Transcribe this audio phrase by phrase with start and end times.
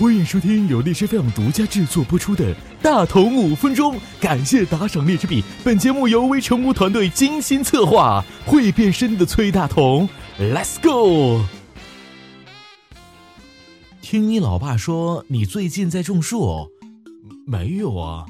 [0.00, 5.44] 欢迎收听由荔枝 FM 独家制作播出的《大同五分钟》，感谢打赏荔枝币。
[5.62, 10.08] 本节目由微成屋团队精心策划，会变身的崔大同
[10.38, 11.44] ，Let's go！
[14.00, 16.70] 听你老爸说你最近在种树，
[17.46, 18.24] 没有啊？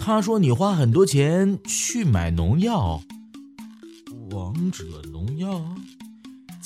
[0.00, 3.02] 他说你花很多钱去买农药，
[4.30, 4.82] 王者
[5.12, 5.62] 农药。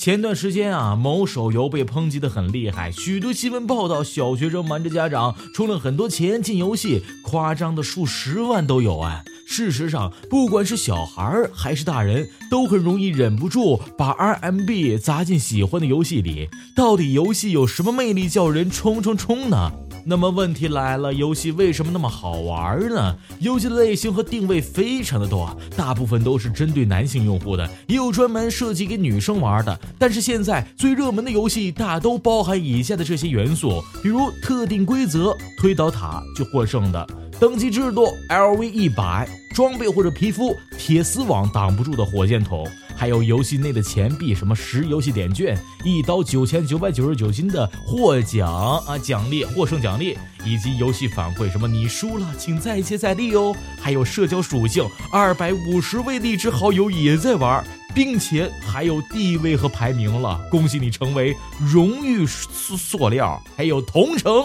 [0.01, 9.23] 前段时间啊，某手游被抨击的很厉害，许多新闻报道，小学生瞒着家长充了很多钱进游戏，夸张的数十万都有啊。
[9.47, 16.49] 事实上，不管是小孩还是大人，都很容易忍不住把 RMB 砸进喜欢的游戏里。
[16.75, 19.71] 到底游戏有什么魅力叫人冲冲冲呢？
[20.11, 23.17] 那么问题来了，游戏为什么那么好玩呢？
[23.39, 29.81] 游戏的类型和定位非常的多，大部分都是针对男性用户的，也有专门设计给女生玩的。
[30.01, 37.07] 但是现在最热门的游戏大都包含以下的这些元素，比如特定规则，推倒塔就获胜的。
[37.41, 53.57] 等级制度，LV 一百，装备或者皮肤，铁丝网挡不住的火箭筒，还有游戏内的钱币，什么十游戏点券，一刀九千九百九十九金的获奖啊奖励，获胜奖励，以及游戏反馈，什么你输了，请再接再厉哦。
[53.81, 64.45] 还有社交属性，二百五十位荔枝好友也在玩，并且还有地位和排名了，恭喜你成为荣誉塑塑料，还有同城。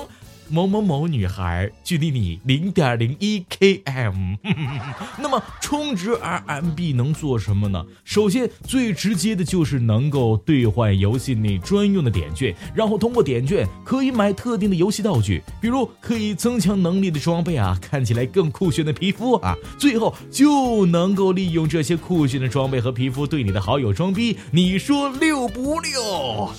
[0.50, 4.38] 某某某女孩距离你零点零一 km，
[5.18, 7.84] 那么充值 RMB 能做什么呢？
[8.04, 26.50] 首先最直接的就是能够兑换游戏内专用的点券，然后通过点券可以买特定的游戏道具，比如可以增强能力的装备啊，看起来更酷炫的皮肤啊，最后就能够利用这些酷炫的装备和皮肤对你的好友装逼，你说六不六？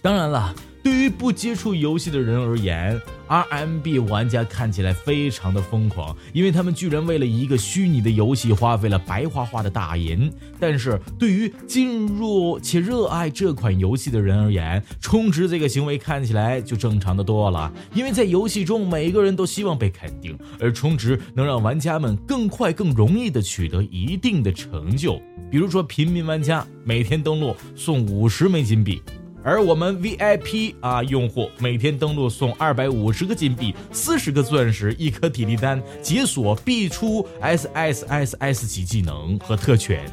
[0.00, 0.54] 当然了。
[0.82, 10.32] 对于不接触游戏的人而言，RMB 玩家看起来非常的疯狂，因为他们居然为了一个虚拟的游戏花费了白花花的大银。
[10.58, 25.20] 但是对于进入且热爱这款游戏的人而言，充值这个行为看起来就正常的多了，因为在游戏中每个人都希望被肯定，而充值能让玩家们更快、更容易的取得一定的成就。
[25.50, 29.02] 比如说，平民玩家每天登录送五十枚金币。
[29.48, 40.04] 而我们 VIP 啊用户每天登录送二百五十个金币、四十个钻石、一颗体力丹，解锁必出 SSSS 级技能和特权。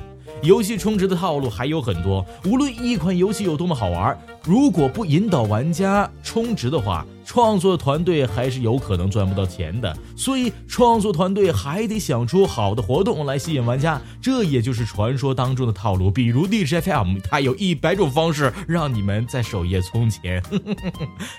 [0.45, 7.06] 游戏充值的套路还有很多，无论一款游戏有多么好玩，如果不引导玩家充值的话。
[7.28, 16.11] 创作团队还是有可能赚不到钱的，所以创作团队还得想出好的活动来吸引玩家，这也就是传说当中的套路。
[16.11, 20.39] 比如 DJFM，它有一百种方式让你们在首页充钱。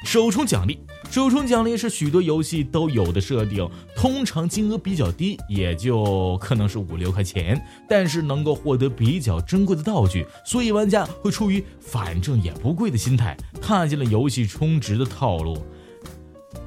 [0.05, 0.81] 首充奖励，
[1.11, 7.59] 首充奖励是许多游戏都有的设定，通常金额比较低，也就可能是五六块钱，
[7.89, 15.57] 但是能够获得比较珍贵的道具，所以玩家会出于反正也不贵的心态，踏进了游戏充值的套路。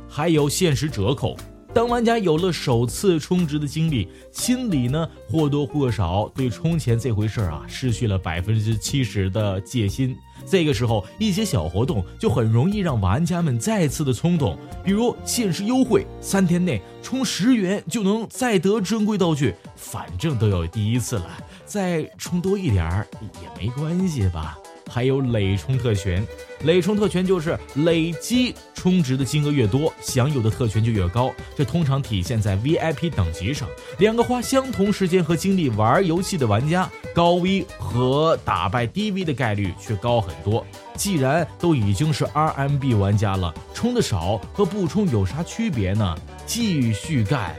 [0.07, 1.37] 还有限时折扣。
[1.73, 10.17] 当玩家有了首次充值的经历，心里呢或多或少对充钱这回事儿啊失去了百分之七十的戒心。
[10.47, 21.29] 这个时候，一些小活动就很容易让玩家们再次的冲动，比如限时优惠，三天内充十元就能再得珍贵道具，反正都有第一次了，
[21.65, 24.57] 再充多一点儿也没关系吧。
[24.89, 26.25] 还有累充特权，
[26.63, 31.31] 累充特权就是累积充值的金额越多，享有的特权就越高。
[31.55, 33.69] 这通常体现在 VIP 等级上。
[33.99, 40.65] 两个花相同时间和精力玩游戏的玩家，高 V 和打败低 V 的概率却高很多。
[40.95, 46.17] 既然都已经是 RMB 玩家了，充的少和不充有啥区别呢？
[46.45, 47.55] 继续干。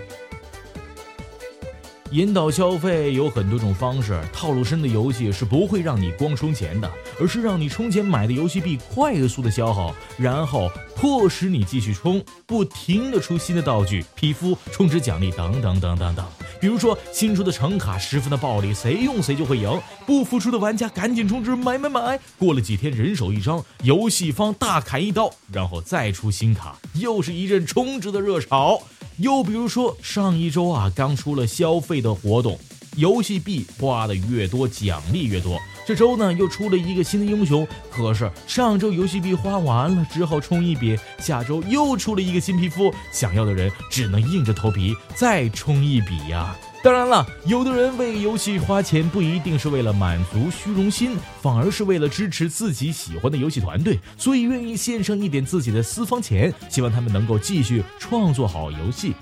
[2.13, 6.91] 引导消费有很多种方式，套路深的游戏是不会让你光充钱的，
[7.21, 16.27] 而是让你充钱买的游戏币快速的消耗，然后迫使你继续充，不停的出新的道具、皮肤、充值奖励等等等等等。
[16.61, 22.19] 比如说新出的橙卡十分的暴力，谁用谁就会赢，不服输的玩家赶紧充值买买买。
[22.37, 28.83] 过了几天人手一张，游戏方大砍一刀，然后再出新卡，又是一阵充值的热潮。
[29.21, 32.59] 又比如说，上一周啊，刚出了消费的活动，
[32.97, 35.59] 游戏币花的越多，奖励越多。
[35.87, 40.99] 这周呢，又出了一个新的英雄，可是上周游戏币花完了，只好充一笔。
[41.19, 46.57] 下周又出了一个新皮肤，想要的人只能硬着头皮再充一笔呀。
[46.83, 59.15] 当然了，有的人为游戏花钱不一定是为了满足虚荣心，反而是为了支持自己喜欢的游戏团队，所以愿意献上一点自己的私房钱，希望他们能够继续创作好游戏。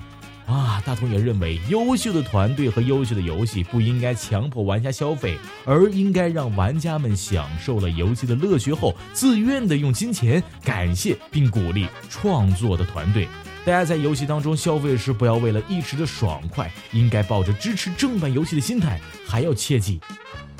[0.46, 13.26] 啊，大同也认为，优秀的团队和优秀的游戏不应该强迫玩家消费，而应该让玩家们享受了游戏的乐趣后，自愿的用金钱感谢并鼓励创作的团队。
[13.68, 20.00] 大家在游戏当中消费时，不要为了一时的爽快，应该抱着支持正版游戏的心态，还要切记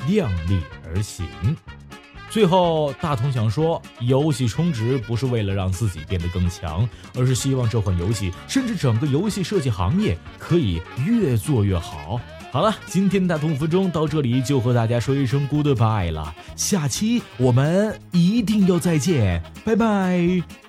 [0.07, 1.25] 量力而行。
[2.29, 12.21] 最后，大同想说，游戏充值不是为了让自己变得更强，而是希望这款游戏，甚至整个游戏设计行业可以越做越好。
[12.51, 20.68] 好了，今天的大同五分钟到这里就和大家说一声 goodbye 了，下期我们一定要再见，拜拜。